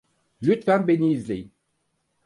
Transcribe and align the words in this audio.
Lütfen 0.43 0.87
beni 0.87 1.11
izleyin. 1.13 1.51